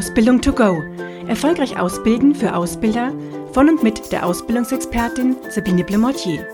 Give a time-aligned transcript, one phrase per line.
[0.00, 0.82] Ausbildung to go.
[1.28, 3.12] Erfolgreich ausbilden für Ausbilder
[3.52, 6.48] von und mit der Ausbildungsexpertin Sabine Blemortier.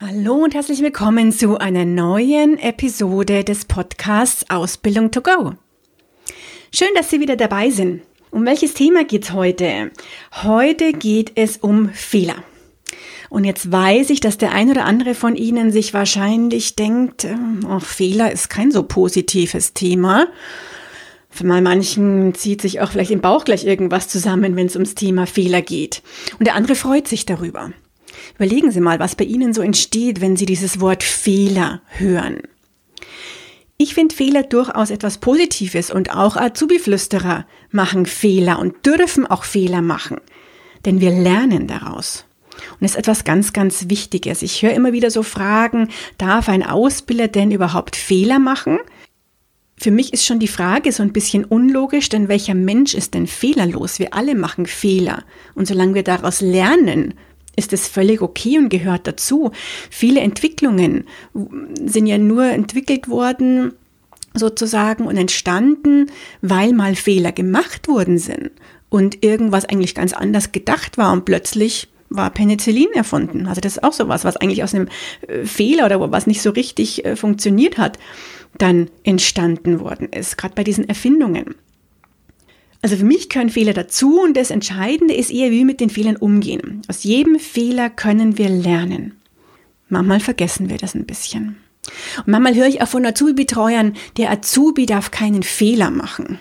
[0.00, 5.54] Hallo und herzlich willkommen zu einer neuen Episode des Podcasts Ausbildung to go.
[6.72, 8.02] Schön, dass Sie wieder dabei sind.
[8.30, 9.90] Um welches Thema geht es heute?
[10.44, 12.36] Heute geht es um Fehler.
[13.34, 17.26] Und jetzt weiß ich, dass der ein oder andere von Ihnen sich wahrscheinlich denkt,
[17.68, 20.28] oh, Fehler ist kein so positives Thema.
[21.30, 24.94] Für mal manchen zieht sich auch vielleicht im Bauch gleich irgendwas zusammen, wenn es ums
[24.94, 26.00] Thema Fehler geht.
[26.38, 27.72] Und der andere freut sich darüber.
[28.36, 32.38] Überlegen Sie mal, was bei Ihnen so entsteht, wenn Sie dieses Wort Fehler hören.
[33.78, 39.82] Ich finde Fehler durchaus etwas Positives und auch Azubi-Flüsterer machen Fehler und dürfen auch Fehler
[39.82, 40.18] machen,
[40.84, 42.26] denn wir lernen daraus.
[42.80, 44.42] Und ist etwas ganz, ganz Wichtiges.
[44.42, 48.78] Ich höre immer wieder so Fragen, darf ein Ausbilder denn überhaupt Fehler machen?
[49.76, 53.26] Für mich ist schon die Frage so ein bisschen unlogisch, denn welcher Mensch ist denn
[53.26, 53.98] fehlerlos?
[53.98, 55.24] Wir alle machen Fehler.
[55.54, 57.14] Und solange wir daraus lernen,
[57.56, 59.50] ist es völlig okay und gehört dazu.
[59.90, 61.04] Viele Entwicklungen
[61.84, 63.72] sind ja nur entwickelt worden,
[64.34, 66.10] sozusagen, und entstanden,
[66.42, 68.50] weil mal Fehler gemacht worden sind
[68.88, 73.46] und irgendwas eigentlich ganz anders gedacht war und plötzlich war Penicillin erfunden.
[73.46, 74.88] Also das ist auch sowas, was eigentlich aus einem
[75.26, 77.98] äh, Fehler oder was nicht so richtig äh, funktioniert hat,
[78.58, 81.54] dann entstanden worden ist, gerade bei diesen Erfindungen.
[82.82, 85.88] Also für mich gehören Fehler dazu und das Entscheidende ist eher, wie wir mit den
[85.88, 86.82] Fehlern umgehen.
[86.86, 89.14] Aus jedem Fehler können wir lernen.
[89.88, 91.56] Manchmal vergessen wir das ein bisschen.
[92.18, 96.38] Und manchmal höre ich auch von Azubi-Betreuern, der Azubi darf keinen Fehler machen.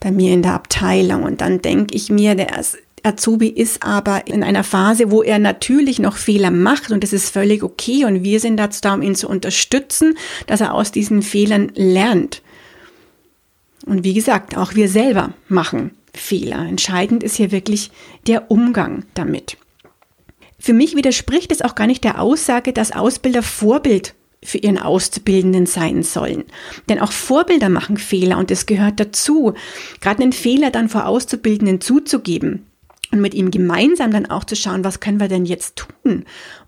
[0.00, 1.22] Bei mir in der Abteilung.
[1.22, 5.38] Und dann denke ich mir, der ist Azubi ist aber in einer Phase, wo er
[5.38, 9.02] natürlich noch Fehler macht und das ist völlig okay und wir sind dazu da, um
[9.02, 10.16] ihn zu unterstützen,
[10.46, 12.42] dass er aus diesen Fehlern lernt.
[13.86, 16.66] Und wie gesagt, auch wir selber machen Fehler.
[16.66, 17.90] Entscheidend ist hier wirklich
[18.26, 19.58] der Umgang damit.
[20.58, 25.66] Für mich widerspricht es auch gar nicht der Aussage, dass Ausbilder Vorbild für ihren Auszubildenden
[25.66, 26.44] sein sollen.
[26.88, 29.52] Denn auch Vorbilder machen Fehler und es gehört dazu,
[30.00, 32.64] gerade einen Fehler dann vor Auszubildenden zuzugeben
[33.14, 36.24] und mit ihm gemeinsam dann auch zu schauen, was können wir denn jetzt tun,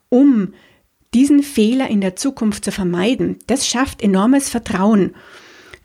[0.09, 0.55] um
[1.15, 3.39] diesen Fehler in der Zukunft zu vermeiden.
[3.47, 5.13] Das schafft enormes Vertrauen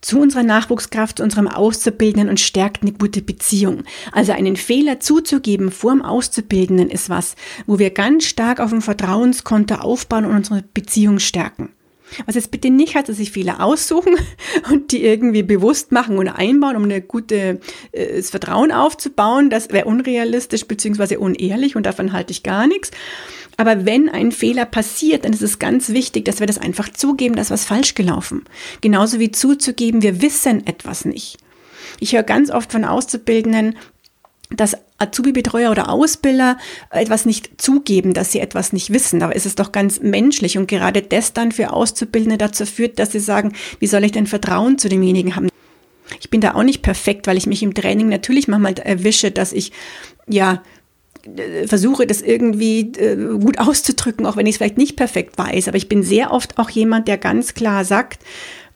[0.01, 3.83] zu unserer Nachwuchskraft, zu unserem Auszubildenden und stärkt eine gute Beziehung.
[4.11, 7.35] Also einen Fehler zuzugeben vor dem Auszubildenden ist was,
[7.67, 11.69] wo wir ganz stark auf dem Vertrauenskonto aufbauen und unsere Beziehung stärken.
[12.25, 14.15] Was jetzt bitte nicht heißt, dass sich Fehler aussuchen
[14.71, 17.57] und die irgendwie bewusst machen und einbauen, um ein gutes
[17.91, 19.49] äh, Vertrauen aufzubauen.
[19.49, 21.17] Das wäre unrealistisch bzw.
[21.17, 22.91] unehrlich und davon halte ich gar nichts.
[23.57, 27.35] Aber wenn ein Fehler passiert, dann ist es ganz wichtig, dass wir das einfach zugeben,
[27.35, 28.45] dass was falsch gelaufen.
[28.81, 31.37] Genauso wie zuzugeben, wir wissen etwas nicht.
[31.99, 33.77] Ich höre ganz oft von Auszubildenden,
[34.49, 36.57] dass Azubi-Betreuer oder Ausbilder
[36.89, 39.21] etwas nicht zugeben, dass sie etwas nicht wissen.
[39.31, 43.19] Ist es doch ganz menschlich und gerade das dann für Auszubildende dazu führt, dass sie
[43.19, 45.49] sagen, wie soll ich denn Vertrauen zu demjenigen haben?
[46.19, 49.53] Ich bin da auch nicht perfekt, weil ich mich im Training natürlich manchmal erwische, dass
[49.53, 49.71] ich
[50.27, 50.61] ja
[51.67, 55.67] versuche das irgendwie äh, gut auszudrücken, auch wenn ich es vielleicht nicht perfekt weiß.
[55.67, 58.23] Aber ich bin sehr oft auch jemand, der ganz klar sagt,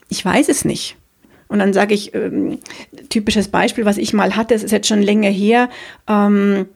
[0.09, 0.95] ich weiß es nicht.
[1.47, 2.59] Und dann sage ich, ähm,
[3.09, 5.69] typisches Beispiel, was ich mal hatte, es ist jetzt schon länger her,
[6.07, 6.67] ähm,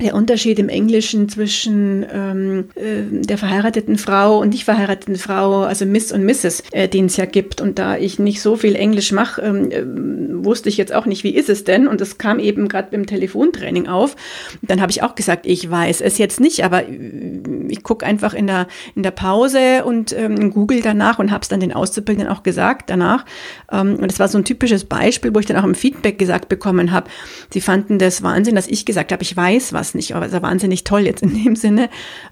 [0.00, 5.86] der Unterschied im Englischen zwischen ähm, äh, der verheirateten Frau und nicht verheirateten Frau, also
[5.86, 7.60] Miss und Mrs., äh, den es ja gibt.
[7.60, 11.24] Und da ich nicht so viel Englisch mache, ähm, äh, wusste ich jetzt auch nicht,
[11.24, 11.88] wie ist es denn?
[11.88, 14.14] Und das kam eben gerade beim Telefontraining auf.
[14.62, 18.06] Und dann habe ich auch gesagt, ich weiß es jetzt nicht, aber äh, ich gucke
[18.06, 21.72] einfach in der, in der Pause und ähm, google danach und habe es dann den
[21.72, 23.24] Auszubildenden auch gesagt danach.
[23.72, 26.48] Ähm, und das war so ein typisches Beispiel, wo ich dann auch im Feedback gesagt
[26.48, 27.10] bekommen habe,
[27.50, 30.42] sie fanden das Wahnsinn, dass ich gesagt habe, ich weiß was nicht, aber es ist
[30.42, 31.90] wahnsinnig toll jetzt in dem Sinne.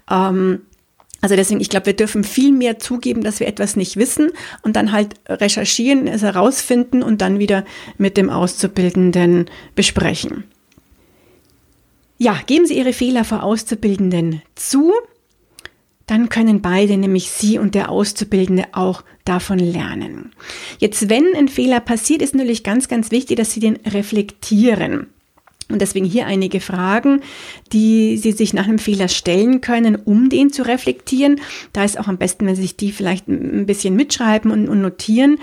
[0.09, 0.61] Ähm,
[1.21, 4.31] also deswegen, ich glaube, wir dürfen viel mehr zugeben, dass wir etwas nicht wissen
[4.61, 7.65] und dann halt recherchieren, es herausfinden und dann wieder
[7.97, 10.43] mit dem Auszubildenden besprechen.
[12.19, 14.93] Ja, geben Sie Ihre Fehler vor Auszubildenden zu
[16.07, 20.31] dann können beide, nämlich Sie und der Auszubildende, auch davon lernen.
[20.79, 25.07] Jetzt, wenn ein Fehler passiert, ist natürlich ganz, ganz wichtig, dass Sie den reflektieren.
[25.69, 27.21] Und deswegen hier einige Fragen,
[27.73, 31.41] die Sie sich nach einem Fehler stellen können, um den zu reflektieren.
[31.73, 34.81] Da ist auch am besten, wenn Sie sich die vielleicht ein bisschen mitschreiben und, und
[34.81, 35.39] notieren,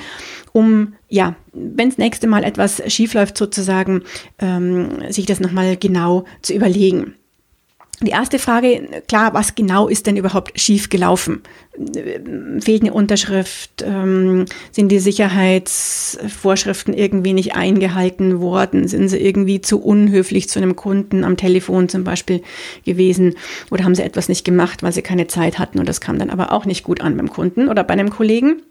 [0.53, 4.03] um, ja, wenn das nächste Mal etwas schiefläuft sozusagen,
[4.39, 7.15] ähm, sich das nochmal genau zu überlegen.
[8.01, 11.43] Die erste Frage, klar, was genau ist denn überhaupt schief gelaufen?
[12.61, 13.83] Fehlt eine Unterschrift?
[13.87, 18.89] Ähm, sind die Sicherheitsvorschriften irgendwie nicht eingehalten worden?
[18.89, 22.43] Sind sie irgendwie zu unhöflich zu einem Kunden am Telefon zum Beispiel
[22.85, 23.37] gewesen?
[23.71, 26.31] Oder haben sie etwas nicht gemacht, weil sie keine Zeit hatten und das kam dann
[26.31, 28.63] aber auch nicht gut an beim Kunden oder bei einem Kollegen?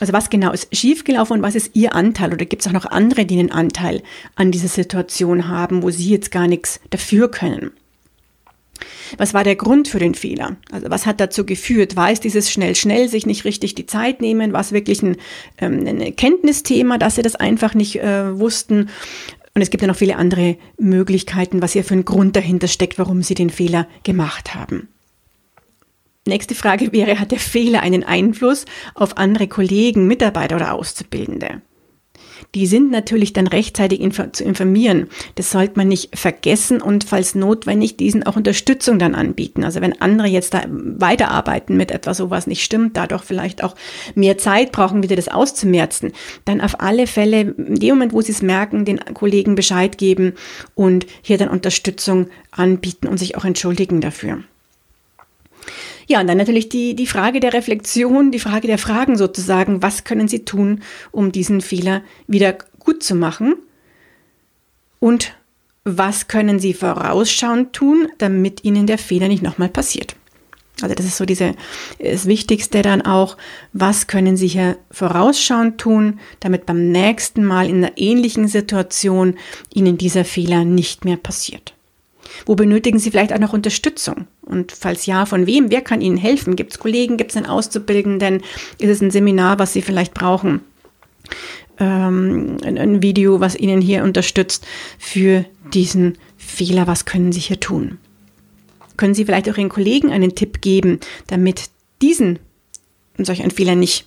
[0.00, 2.32] Also was genau ist schiefgelaufen und was ist Ihr Anteil?
[2.32, 4.02] Oder gibt es auch noch andere, die einen Anteil
[4.34, 7.72] an dieser Situation haben, wo Sie jetzt gar nichts dafür können?
[9.18, 10.56] Was war der Grund für den Fehler?
[10.70, 11.96] Also was hat dazu geführt?
[11.96, 14.52] War es dieses schnell, schnell sich nicht richtig die Zeit nehmen?
[14.52, 15.16] War es wirklich ein,
[15.58, 18.88] ähm, ein Kenntnisthema, dass sie das einfach nicht äh, wussten?
[19.54, 22.98] Und es gibt ja noch viele andere Möglichkeiten, was hier für ein Grund dahinter steckt,
[22.98, 24.88] warum sie den Fehler gemacht haben.
[26.26, 31.62] Nächste Frage wäre, hat der Fehler einen Einfluss auf andere Kollegen, Mitarbeiter oder Auszubildende?
[32.54, 35.08] Die sind natürlich dann rechtzeitig inf zu informieren.
[35.36, 39.64] Das sollte man nicht vergessen und falls notwendig diesen auch Unterstützung dann anbieten.
[39.64, 43.76] Also wenn andere jetzt da weiterarbeiten mit etwas, so was nicht stimmt, dadurch vielleicht auch
[44.14, 46.12] mehr Zeit brauchen, wieder das auszumerzen,
[46.44, 50.34] dann auf alle Fälle in dem Moment, wo sie es merken, den Kollegen Bescheid geben
[50.74, 54.42] und hier dann Unterstützung anbieten und sich auch entschuldigen dafür.
[56.10, 59.80] Ja, und dann natürlich die, die Frage der Reflexion, die Frage der Fragen sozusagen.
[59.80, 63.54] Was können Sie tun, um diesen Fehler wieder gut zu machen?
[64.98, 65.34] Und
[65.84, 70.16] was können Sie vorausschauend tun, damit Ihnen der Fehler nicht nochmal passiert?
[70.82, 71.54] Also das ist so diese,
[72.00, 73.36] das Wichtigste dann auch,
[73.72, 79.36] was können Sie hier vorausschauend tun, damit beim nächsten Mal in einer ähnlichen Situation
[79.72, 81.72] Ihnen dieser Fehler nicht mehr passiert.
[82.46, 84.26] Wo benötigen Sie vielleicht auch noch Unterstützung?
[84.50, 85.70] Und falls ja, von wem?
[85.70, 86.56] Wer kann Ihnen helfen?
[86.56, 87.16] Gibt es Kollegen?
[87.16, 88.42] Gibt es einen Auszubildenden?
[88.78, 90.60] Ist es ein Seminar, was Sie vielleicht brauchen?
[91.78, 94.66] Ähm, ein, Video, was Ihnen hier unterstützt
[94.98, 96.86] für diesen Fehler?
[96.86, 97.98] Was können Sie hier tun?
[98.96, 101.70] Können Sie vielleicht auch Ihren Kollegen einen Tipp geben, damit
[102.02, 102.38] diesen
[103.16, 104.06] solch ein Fehler nicht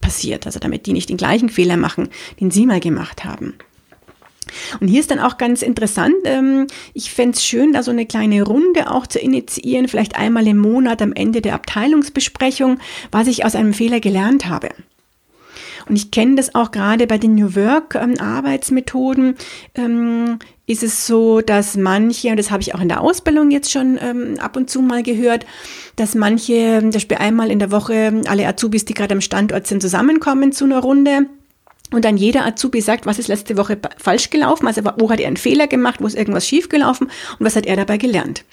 [0.00, 2.08] passiert, also damit die nicht den gleichen Fehler machen,
[2.40, 3.54] den Sie mal gemacht haben?
[4.80, 8.06] Und hier ist dann auch ganz interessant, ähm, ich fände es schön, da so eine
[8.06, 12.78] kleine Runde auch zu initiieren, vielleicht einmal im Monat am Ende der Abteilungsbesprechung,
[13.10, 14.70] was ich aus einem Fehler gelernt habe.
[15.88, 19.34] Und ich kenne das auch gerade bei den New Work ähm, Arbeitsmethoden.
[19.74, 23.72] Ähm, ist es so, dass manche, und das habe ich auch in der Ausbildung jetzt
[23.72, 25.46] schon ähm, ab und zu mal gehört,
[25.96, 29.82] dass manche, zum Beispiel einmal in der Woche alle Azubis, die gerade am Standort sind,
[29.82, 31.26] zusammenkommen zu einer Runde
[31.92, 35.26] und dann jeder Azubi sagt, was ist letzte Woche falsch gelaufen, also wo hat er
[35.26, 38.44] einen Fehler gemacht, wo ist irgendwas schief gelaufen und was hat er dabei gelernt.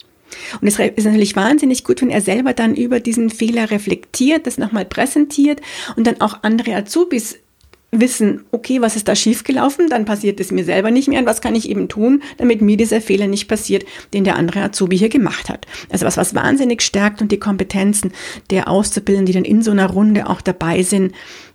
[0.60, 4.58] Und es ist natürlich wahnsinnig gut, wenn er selber dann über diesen Fehler reflektiert, das
[4.58, 5.60] nochmal präsentiert
[5.96, 7.38] und dann auch andere Azubis
[7.90, 11.20] wissen, okay, was ist da schiefgelaufen, dann passiert es mir selber nicht mehr.
[11.20, 14.60] Und was kann ich eben tun, damit mir dieser Fehler nicht passiert, den der andere
[14.60, 15.66] Azubi hier gemacht hat.
[15.88, 18.12] Also was, was wahnsinnig stärkt und die Kompetenzen
[18.50, 21.14] der Auszubildenden, die dann in so einer Runde auch dabei sind,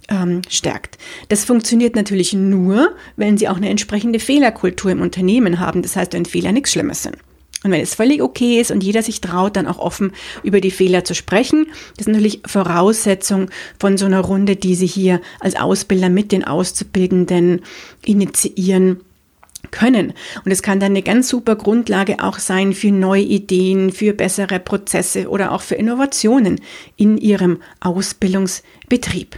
[0.09, 0.97] ähm, stärkt.
[1.29, 5.81] Das funktioniert natürlich nur, wenn Sie auch eine entsprechende Fehlerkultur im Unternehmen haben.
[5.81, 7.17] Das heißt, wenn Fehler nichts Schlimmes sind.
[7.63, 10.11] Und wenn es völlig okay ist und jeder sich traut, dann auch offen
[10.44, 14.85] über die Fehler zu sprechen, das ist natürlich Voraussetzung von so einer Runde, die Sie
[14.85, 17.61] hier als Ausbilder mit den Auszubildenden
[18.03, 19.00] initiieren
[19.71, 20.13] können.
[20.44, 24.59] Und es kann dann eine ganz super Grundlage auch sein für neue Ideen, für bessere
[24.59, 26.59] Prozesse oder auch für Innovationen
[26.97, 29.38] in Ihrem Ausbildungsbetrieb.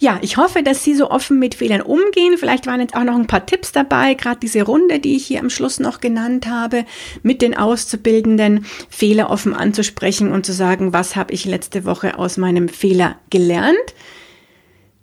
[0.00, 2.38] Ja, ich hoffe, dass Sie so offen mit Fehlern umgehen.
[2.38, 5.40] Vielleicht waren jetzt auch noch ein paar Tipps dabei, gerade diese Runde, die ich hier
[5.40, 6.84] am Schluss noch genannt habe,
[7.24, 12.36] mit den Auszubildenden Fehler offen anzusprechen und zu sagen, was habe ich letzte Woche aus
[12.36, 13.76] meinem Fehler gelernt.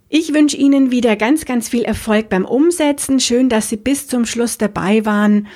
[0.08, 3.20] Ich wünsche Ihnen wieder ganz, ganz viel Erfolg beim Umsetzen.
[3.20, 5.48] Schön, dass Sie bis zum Schluss dabei waren.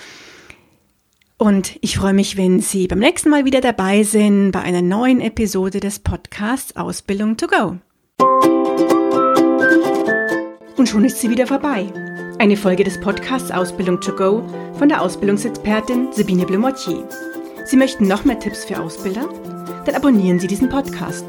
[1.38, 5.22] Und ich freue mich, wenn Sie beim nächsten Mal wieder dabei sind bei einer neuen
[5.22, 7.77] Episode des Podcasts Ausbildung to Go.
[10.79, 11.91] Und schon ist sie wieder vorbei.
[12.38, 14.41] Eine Folge des Podcasts Ausbildung to go
[14.77, 17.03] von der Ausbildungsexpertin Sabine Blumotier.
[17.65, 19.27] Sie möchten noch mehr Tipps für Ausbilder?
[19.86, 21.25] Dann abonnieren Sie diesen Podcast.